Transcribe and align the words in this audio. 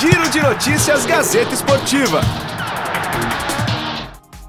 Giro 0.00 0.30
de 0.30 0.40
Notícias 0.40 1.04
Gazeta 1.04 1.52
Esportiva. 1.52 2.20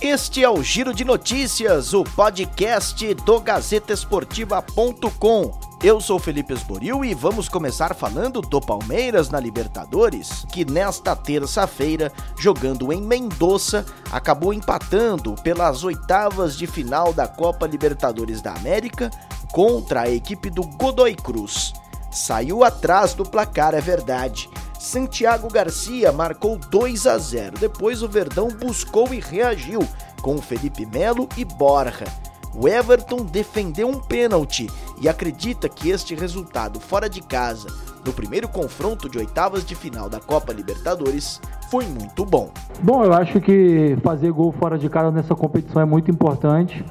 Este 0.00 0.42
é 0.42 0.50
o 0.50 0.60
Giro 0.60 0.92
de 0.92 1.04
Notícias, 1.04 1.94
o 1.94 2.02
podcast 2.02 3.14
do 3.14 3.38
GazetaEsportiva.com. 3.38 5.60
Eu 5.80 6.00
sou 6.00 6.18
Felipe 6.18 6.52
Esboril 6.52 7.04
e 7.04 7.14
vamos 7.14 7.48
começar 7.48 7.94
falando 7.94 8.40
do 8.40 8.60
Palmeiras 8.60 9.30
na 9.30 9.38
Libertadores, 9.38 10.44
que 10.52 10.64
nesta 10.64 11.14
terça-feira, 11.14 12.12
jogando 12.36 12.92
em 12.92 13.00
Mendoza, 13.00 13.86
acabou 14.10 14.52
empatando 14.52 15.36
pelas 15.44 15.84
oitavas 15.84 16.58
de 16.58 16.66
final 16.66 17.12
da 17.12 17.28
Copa 17.28 17.68
Libertadores 17.68 18.42
da 18.42 18.52
América 18.52 19.12
contra 19.52 20.00
a 20.00 20.10
equipe 20.10 20.50
do 20.50 20.62
Godoy 20.62 21.14
Cruz. 21.14 21.72
Saiu 22.10 22.64
atrás 22.64 23.14
do 23.14 23.24
placar, 23.24 23.74
é 23.74 23.80
verdade. 23.80 24.50
Santiago 24.78 25.48
Garcia 25.48 26.12
marcou 26.12 26.56
2 26.56 27.06
a 27.06 27.18
0. 27.18 27.58
Depois 27.58 28.02
o 28.02 28.08
Verdão 28.08 28.48
buscou 28.48 29.12
e 29.12 29.20
reagiu 29.20 29.80
com 30.22 30.38
Felipe 30.38 30.86
Melo 30.86 31.28
e 31.36 31.44
Borja. 31.44 32.04
O 32.54 32.66
Everton 32.66 33.24
defendeu 33.24 33.88
um 33.88 34.00
pênalti 34.00 34.66
e 35.00 35.08
acredita 35.08 35.68
que 35.68 35.90
este 35.90 36.14
resultado 36.14 36.80
fora 36.80 37.08
de 37.08 37.20
casa, 37.20 37.68
no 38.04 38.12
primeiro 38.12 38.48
confronto 38.48 39.10
de 39.10 39.18
oitavas 39.18 39.64
de 39.64 39.74
final 39.74 40.08
da 40.08 40.20
Copa 40.20 40.52
Libertadores, 40.52 41.40
foi 41.70 41.84
muito 41.84 42.24
bom. 42.24 42.50
Bom, 42.82 43.04
eu 43.04 43.12
acho 43.12 43.40
que 43.40 43.98
fazer 44.02 44.30
gol 44.32 44.52
fora 44.52 44.78
de 44.78 44.88
casa 44.88 45.10
nessa 45.10 45.34
competição 45.34 45.82
é 45.82 45.84
muito 45.84 46.10
importante. 46.10 46.82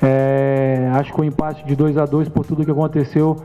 É, 0.00 0.90
acho 0.94 1.12
que 1.12 1.20
o 1.20 1.24
empate 1.24 1.64
de 1.66 1.74
2 1.74 1.98
a 1.98 2.06
2 2.06 2.28
por 2.28 2.46
tudo 2.46 2.64
que 2.64 2.70
aconteceu 2.70 3.36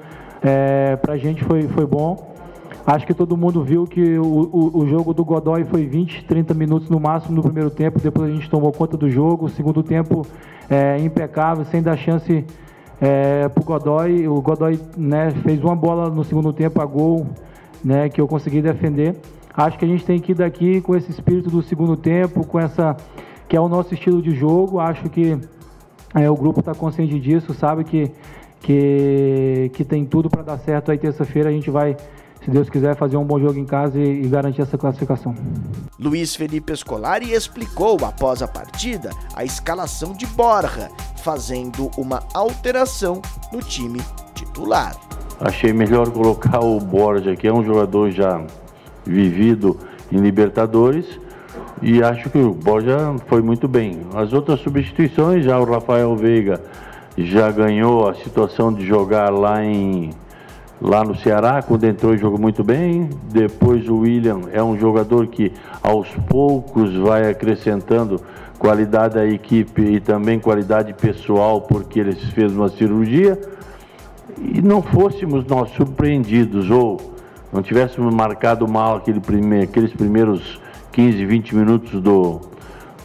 é, 0.41 0.95
para 0.97 1.13
a 1.13 1.17
gente 1.17 1.43
foi, 1.43 1.67
foi 1.69 1.85
bom. 1.85 2.28
Acho 2.91 3.05
que 3.05 3.13
todo 3.13 3.37
mundo 3.37 3.63
viu 3.63 3.85
que 3.85 4.17
o, 4.17 4.23
o, 4.23 4.79
o, 4.79 4.87
jogo 4.87 5.13
do 5.13 5.23
Godoy 5.23 5.63
foi 5.63 5.85
20, 5.85 6.25
30 6.25 6.55
minutos 6.55 6.89
no 6.89 6.99
máximo 6.99 7.35
no 7.35 7.43
primeiro 7.43 7.69
tempo. 7.69 7.99
Depois 7.99 8.31
a 8.31 8.33
gente 8.33 8.49
tomou 8.49 8.71
conta 8.71 8.97
do 8.97 9.07
jogo. 9.07 9.45
O 9.45 9.49
segundo 9.49 9.83
tempo 9.83 10.25
é, 10.67 10.97
impecável, 10.97 11.63
sem 11.65 11.83
dar 11.83 11.95
chance 11.95 12.43
é, 12.99 13.47
para 13.47 13.61
o 13.61 13.63
Godoy. 13.63 14.27
O 14.27 14.41
Godoy 14.41 14.79
né, 14.97 15.29
fez 15.43 15.63
uma 15.63 15.75
bola 15.75 16.09
no 16.09 16.23
segundo 16.23 16.51
tempo 16.51 16.81
a 16.81 16.85
gol 16.87 17.27
né, 17.85 18.09
que 18.09 18.19
eu 18.19 18.27
consegui 18.27 18.59
defender. 18.59 19.15
Acho 19.55 19.77
que 19.77 19.85
a 19.85 19.87
gente 19.87 20.03
tem 20.03 20.19
que 20.19 20.31
ir 20.31 20.35
daqui 20.35 20.81
com 20.81 20.95
esse 20.95 21.11
espírito 21.11 21.51
do 21.51 21.61
segundo 21.61 21.95
tempo, 21.95 22.43
com 22.43 22.59
essa 22.59 22.97
que 23.47 23.55
é 23.55 23.61
o 23.61 23.69
nosso 23.69 23.93
estilo 23.93 24.19
de 24.19 24.31
jogo. 24.31 24.79
Acho 24.79 25.07
que 25.11 25.37
é, 26.15 26.27
o 26.27 26.35
grupo 26.35 26.61
está 26.61 26.73
consciente 26.73 27.19
disso, 27.19 27.53
sabe 27.53 27.83
que, 27.83 28.11
que, 28.61 29.69
que 29.75 29.85
tem 29.85 30.05
tudo 30.05 30.27
para 30.27 30.41
dar 30.41 30.57
certo. 30.57 30.89
Aí 30.89 30.97
terça-feira 30.97 31.49
a 31.49 31.51
gente 31.51 31.69
vai 31.69 31.95
se 32.43 32.49
Deus 32.49 32.69
quiser, 32.69 32.95
fazer 32.95 33.17
um 33.17 33.25
bom 33.25 33.39
jogo 33.39 33.59
em 33.59 33.65
casa 33.65 33.99
e, 33.99 34.23
e 34.23 34.27
garantir 34.27 34.61
essa 34.61 34.77
classificação. 34.77 35.35
Luiz 35.99 36.35
Felipe 36.35 36.75
Scolari 36.75 37.33
explicou 37.33 37.97
após 38.05 38.41
a 38.41 38.47
partida 38.47 39.09
a 39.35 39.43
escalação 39.43 40.13
de 40.13 40.25
Borja, 40.27 40.89
fazendo 41.23 41.91
uma 41.97 42.21
alteração 42.33 43.21
no 43.51 43.59
time 43.59 43.99
titular. 44.33 44.95
Achei 45.39 45.73
melhor 45.73 46.09
colocar 46.11 46.59
o 46.59 46.79
Borja, 46.79 47.35
que 47.35 47.47
é 47.47 47.53
um 47.53 47.63
jogador 47.63 48.11
já 48.11 48.45
vivido 49.05 49.77
em 50.11 50.17
Libertadores, 50.17 51.19
e 51.81 52.03
acho 52.03 52.29
que 52.29 52.37
o 52.37 52.53
Borja 52.53 53.15
foi 53.27 53.41
muito 53.41 53.67
bem. 53.67 54.01
As 54.13 54.33
outras 54.33 54.59
substituições, 54.59 55.45
já 55.45 55.57
o 55.59 55.65
Rafael 55.65 56.15
Veiga 56.15 56.61
já 57.17 57.51
ganhou 57.51 58.07
a 58.07 58.13
situação 58.15 58.73
de 58.73 58.85
jogar 58.85 59.29
lá 59.29 59.63
em 59.63 60.11
lá 60.81 61.03
no 61.03 61.15
Ceará, 61.15 61.61
quando 61.61 61.83
entrou 61.83 62.15
jogou 62.17 62.39
muito 62.39 62.63
bem. 62.63 63.09
Depois 63.31 63.87
o 63.89 63.99
William 63.99 64.41
é 64.51 64.63
um 64.63 64.77
jogador 64.77 65.27
que 65.27 65.51
aos 65.81 66.07
poucos 66.27 66.95
vai 66.95 67.29
acrescentando 67.29 68.21
qualidade 68.57 69.17
à 69.17 69.25
equipe 69.25 69.81
e 69.81 69.99
também 69.99 70.39
qualidade 70.39 70.93
pessoal, 70.93 71.61
porque 71.61 71.99
ele 71.99 72.13
fez 72.13 72.51
uma 72.53 72.69
cirurgia. 72.69 73.39
E 74.37 74.61
não 74.61 74.81
fôssemos 74.81 75.45
nós 75.45 75.69
surpreendidos 75.71 76.69
ou 76.69 77.13
não 77.51 77.61
tivéssemos 77.61 78.13
marcado 78.13 78.67
mal 78.67 78.97
aquele 78.97 79.19
prime 79.19 79.63
aqueles 79.63 79.91
primeiros 79.91 80.61
15, 80.91 81.25
20 81.25 81.55
minutos 81.55 82.01
do, 82.01 82.41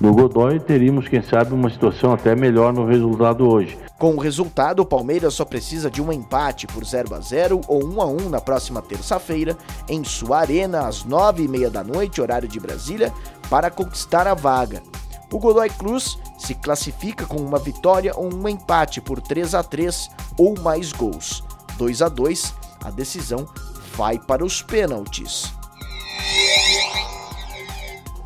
do 0.01 0.13
Godoy, 0.13 0.59
teríamos, 0.59 1.09
quem 1.09 1.23
sabe, 1.23 1.55
uma 1.55 1.71
situação 1.71 2.13
até 2.13 2.35
melhor 2.35 2.73
no 2.73 2.85
resultado 2.85 3.49
hoje. 3.49 3.79
Com 3.99 4.15
o 4.15 4.21
resultado, 4.21 4.81
o 4.81 4.87
Palmeiras 4.87 5.35
só 5.35 5.45
precisa 5.45 5.91
de 5.91 6.03
um 6.03 6.13
empate 6.13 6.67
por 6.67 6.85
0 6.85 7.15
a 7.15 7.21
0 7.21 7.61
ou 7.69 7.85
1 7.85 8.01
a 8.01 8.07
1 8.07 8.29
na 8.29 8.41
próxima 8.41 8.83
terça-feira, 8.83 9.57
em 9.89 10.03
sua 10.03 10.41
arena, 10.41 10.87
às 10.87 11.05
9h30 11.05 11.71
da 11.71 11.85
noite, 11.85 12.21
horário 12.21 12.49
de 12.49 12.59
Brasília, 12.59 13.13
para 13.49 13.71
conquistar 13.71 14.27
a 14.27 14.35
vaga. 14.35 14.83
O 15.33 15.39
Godoy 15.39 15.71
Cruz 15.71 16.19
se 16.39 16.55
classifica 16.55 17.25
com 17.25 17.37
uma 17.37 17.59
vitória 17.59 18.13
ou 18.15 18.33
um 18.33 18.49
empate 18.49 19.01
por 19.01 19.21
3 19.21 19.55
a 19.55 19.63
3 19.63 20.11
ou 20.37 20.59
mais 20.61 20.93
gols. 20.93 21.43
2 21.79 22.03
a 22.03 22.09
2, 22.09 22.55
a 22.85 22.91
decisão 22.91 23.47
vai 23.97 24.19
para 24.19 24.45
os 24.45 24.61
pênaltis. 24.61 25.54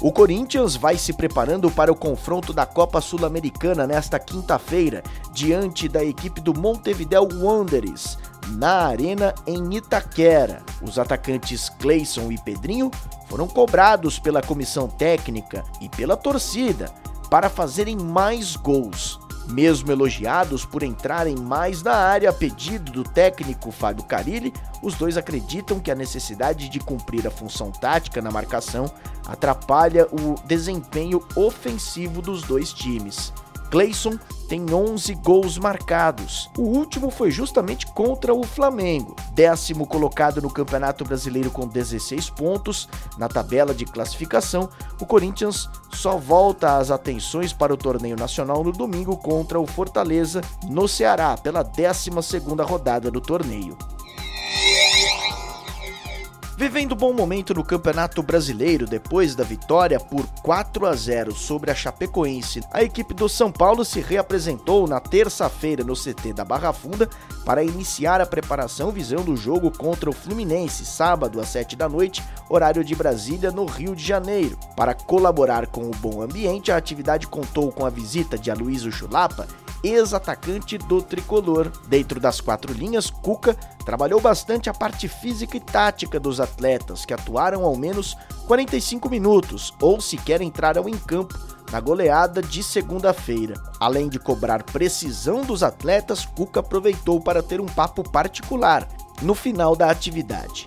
O 0.01 0.13
Corinthians 0.13 0.77
vai 0.77 0.97
se 0.97 1.13
preparando 1.13 1.69
para 1.73 1.91
o 1.91 1.97
confronto 1.97 2.53
da 2.53 2.65
Copa 2.65 3.01
Sul-Americana 3.01 3.85
nesta 3.85 4.17
quinta-feira, 4.17 5.03
diante 5.33 5.89
da 5.89 6.05
equipe 6.05 6.41
do 6.41 6.57
Montevideo 6.57 7.27
Wanderers, 7.43 8.17
na 8.51 8.87
Arena 8.87 9.35
em 9.45 9.75
Itaquera. 9.75 10.63
Os 10.81 11.01
atacantes 11.01 11.69
Cleison 11.69 12.31
e 12.31 12.39
Pedrinho 12.39 12.93
foram 13.29 13.49
cobrados 13.49 14.21
pela 14.21 14.41
comissão 14.41 14.87
técnica 14.87 15.65
e 15.81 15.89
pela 15.89 16.17
torcida 16.17 16.93
para 17.29 17.51
fazerem 17.51 17.97
mais 17.97 18.55
gols. 18.55 19.19
Mesmo 19.51 19.91
elogiados 19.91 20.67
por 20.67 20.83
entrarem 20.83 21.35
mais 21.37 21.83
na 21.83 21.95
área 21.95 22.29
a 22.29 22.33
pedido 22.33 22.93
do 22.93 23.03
técnico 23.03 23.71
Fábio 23.71 24.05
Carilli, 24.05 24.53
os 24.83 24.95
dois 24.95 25.17
acreditam 25.17 25.81
que 25.81 25.91
a 25.91 25.95
necessidade 25.95 26.69
de 26.69 26.79
cumprir 26.79 27.27
a 27.27 27.31
função 27.31 27.73
tática 27.73 28.21
na 28.21 28.31
marcação 28.31 28.93
atrapalha 29.27 30.07
o 30.13 30.35
desempenho 30.47 31.23
ofensivo 31.35 32.21
dos 32.21 32.43
dois 32.43 32.73
times. 32.73 33.33
Clayson 33.71 34.19
tem 34.49 34.65
11 34.73 35.15
gols 35.17 35.59
marcados. 35.59 36.51
O 36.57 36.63
último 36.63 37.11
foi 37.11 37.31
justamente 37.31 37.87
contra 37.89 38.33
o 38.33 38.43
Flamengo, 38.43 39.15
décimo 39.33 39.87
colocado 39.87 40.41
no 40.41 40.51
Campeonato 40.51 41.05
Brasileiro 41.05 41.51
com 41.51 41.67
16 41.67 42.31
pontos. 42.31 42.89
Na 43.19 43.29
tabela 43.29 43.75
de 43.75 43.85
classificação, 43.85 44.69
o 45.01 45.05
Corinthians 45.05 45.69
só 45.93 46.17
volta 46.17 46.79
as 46.79 46.91
atenções 46.91 47.53
para 47.53 47.75
o 47.75 47.77
torneio 47.77 48.17
nacional 48.17 48.65
no 48.65 48.73
domingo 48.73 49.17
contra 49.17 49.61
o 49.61 49.67
Fortaleza, 49.67 50.41
no 50.69 50.89
Ceará, 50.89 51.37
pela 51.37 51.63
12ª 51.63 52.65
rodada 52.65 53.11
do 53.11 53.21
torneio. 53.21 53.77
Vivendo 56.59 56.97
bom 56.97 57.13
momento 57.13 57.55
no 57.55 57.63
Campeonato 57.63 58.21
Brasileiro 58.21 58.85
depois 58.85 59.37
da 59.37 59.45
vitória 59.45 60.01
por 60.01 60.27
4 60.43 60.87
a 60.87 60.93
0 60.93 61.33
sobre 61.33 61.71
a 61.71 61.75
Chapecoense, 61.75 62.63
a 62.73 62.83
equipe 62.83 63.15
do 63.15 63.29
São 63.29 63.53
Paulo 63.53 63.85
se 63.85 64.01
reapresentou 64.01 64.89
na 64.89 64.99
terça-feira 64.99 65.85
no 65.85 65.95
CT 65.95 66.33
da 66.33 66.45
Barra 66.45 66.73
Funda 66.73 67.09
para 67.45 67.63
iniciar 67.63 68.21
a 68.21 68.27
preparação 68.27 68.91
visando 68.91 69.33
o 69.33 69.37
jogo 69.37 69.71
contra 69.71 70.11
o 70.11 70.13
Fluminense, 70.13 70.85
sábado 70.85 71.41
às 71.41 71.47
7 71.47 71.77
da 71.77 71.89
noite, 71.89 72.25
horário 72.51 72.83
de 72.83 72.93
Brasília, 72.93 73.53
no 73.53 73.65
Rio 73.65 73.95
de 73.95 74.05
Janeiro. 74.05 74.59
Para 74.75 74.95
colaborar 74.95 75.69
com 75.69 75.83
o 75.83 75.95
bom 75.95 76.23
ambiente, 76.23 76.73
a 76.73 76.77
atividade 76.77 77.29
contou 77.29 77.71
com 77.71 77.87
a 77.87 77.91
visita 77.91 78.37
de 78.37 78.51
Aloysio 78.51 78.91
Chulapa 78.91 79.47
ex-atacante 79.83 80.79
do 80.79 81.03
tricolor. 81.03 81.71
Dentro 81.87 82.19
das 82.21 82.41
quatro 82.41 82.73
linhas, 82.73 83.11
Cuca 83.11 83.55
trabalhou 83.85 84.21
bastante 84.21 84.69
a 84.69 84.75
parte 84.75 85.09
física 85.09 85.57
e 85.57 85.61
tática 85.61 86.19
dos 86.19 86.41
atletas, 86.41 87.05
que 87.05 87.15
atuaram 87.15 87.65
ao 87.65 87.77
menos 87.77 88.17
45 88.47 89.09
minutos 89.09 89.75
ou 89.81 90.01
sequer 90.01 90.41
entraram 90.41 90.89
em 90.89 90.97
campo 90.97 91.39
na 91.71 91.81
goleada 91.81 92.43
de 92.43 92.63
segunda-feira. 92.63 93.55
Além 93.79 94.09
de 94.09 94.19
cobrar 94.19 94.63
precisão 94.63 95.43
dos 95.43 95.63
atletas, 95.63 96.25
Cuca 96.25 96.61
aproveitou 96.61 97.21
para 97.21 97.43
ter 97.43 97.61
um 97.61 97.67
papo 97.67 98.03
particular 98.03 98.89
no 99.23 99.35
final 99.35 99.77
da 99.77 99.91
atividade. 99.91 100.67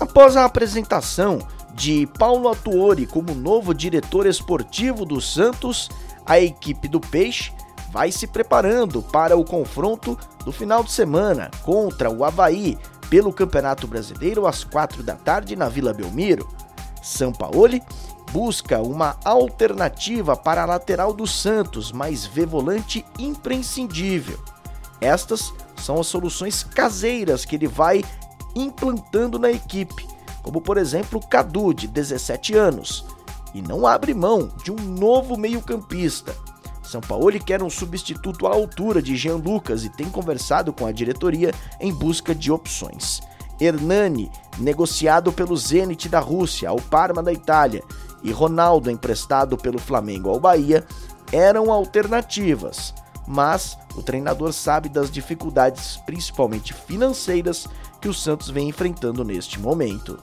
Após 0.00 0.36
a 0.36 0.44
apresentação 0.44 1.38
de 1.78 2.08
Paulo 2.18 2.48
Atuori 2.48 3.06
como 3.06 3.32
novo 3.34 3.72
diretor 3.72 4.26
esportivo 4.26 5.04
do 5.04 5.20
Santos, 5.20 5.88
a 6.26 6.40
equipe 6.40 6.88
do 6.88 7.00
Peixe 7.00 7.52
vai 7.90 8.10
se 8.10 8.26
preparando 8.26 9.00
para 9.00 9.36
o 9.36 9.44
confronto 9.44 10.18
do 10.44 10.50
final 10.50 10.82
de 10.82 10.90
semana 10.90 11.50
contra 11.62 12.10
o 12.10 12.24
Havaí 12.24 12.76
pelo 13.08 13.32
Campeonato 13.32 13.86
Brasileiro 13.86 14.44
às 14.44 14.64
4 14.64 15.04
da 15.04 15.14
tarde 15.14 15.54
na 15.54 15.68
Vila 15.68 15.94
Belmiro. 15.94 16.48
Sampaoli 17.00 17.80
busca 18.32 18.82
uma 18.82 19.16
alternativa 19.24 20.36
para 20.36 20.64
a 20.64 20.66
lateral 20.66 21.14
do 21.14 21.28
Santos, 21.28 21.92
mas 21.92 22.26
vê 22.26 22.44
volante 22.44 23.06
imprescindível. 23.20 24.38
Estas 25.00 25.54
são 25.76 26.00
as 26.00 26.08
soluções 26.08 26.64
caseiras 26.64 27.44
que 27.44 27.54
ele 27.54 27.68
vai 27.68 28.04
implantando 28.54 29.38
na 29.38 29.50
equipe, 29.50 30.06
como 30.48 30.62
por 30.62 30.78
exemplo 30.78 31.20
Cadu, 31.20 31.74
de 31.74 31.86
17 31.86 32.56
anos, 32.56 33.04
e 33.52 33.60
não 33.60 33.86
abre 33.86 34.14
mão 34.14 34.48
de 34.64 34.72
um 34.72 34.76
novo 34.76 35.36
meio-campista. 35.36 36.34
São 36.82 37.02
Paulo 37.02 37.38
quer 37.38 37.62
um 37.62 37.68
substituto 37.68 38.46
à 38.46 38.54
altura 38.54 39.02
de 39.02 39.14
Jean 39.14 39.36
Lucas 39.36 39.84
e 39.84 39.90
tem 39.90 40.08
conversado 40.08 40.72
com 40.72 40.86
a 40.86 40.90
diretoria 40.90 41.52
em 41.78 41.92
busca 41.92 42.34
de 42.34 42.50
opções. 42.50 43.20
Hernani, 43.60 44.32
negociado 44.56 45.30
pelo 45.34 45.54
Zenit 45.54 46.08
da 46.08 46.18
Rússia 46.18 46.70
ao 46.70 46.80
Parma 46.80 47.22
da 47.22 47.30
Itália, 47.30 47.84
e 48.22 48.32
Ronaldo, 48.32 48.90
emprestado 48.90 49.54
pelo 49.58 49.78
Flamengo 49.78 50.30
ao 50.30 50.40
Bahia, 50.40 50.82
eram 51.30 51.70
alternativas, 51.70 52.94
mas 53.28 53.78
o 53.94 54.02
treinador 54.02 54.52
sabe 54.54 54.88
das 54.88 55.10
dificuldades, 55.10 55.98
principalmente 56.06 56.72
financeiras, 56.72 57.68
que 58.00 58.08
o 58.08 58.14
Santos 58.14 58.48
vem 58.48 58.68
enfrentando 58.68 59.22
neste 59.22 59.60
momento. 59.60 60.18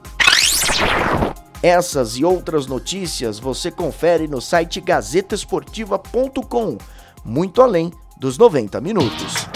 Essas 1.61 2.17
e 2.17 2.25
outras 2.25 2.65
notícias 2.65 3.37
você 3.37 3.69
confere 3.69 4.27
no 4.27 4.41
site 4.41 4.81
gazetesportiva.com, 4.81 6.77
muito 7.23 7.61
além 7.61 7.93
dos 8.17 8.37
90 8.39 8.81
minutos. 8.81 9.47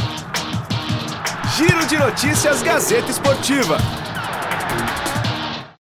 Giro 1.58 1.86
de 1.88 1.98
notícias 1.98 2.62
Gazeta 2.62 3.10
Esportiva. 3.10 3.78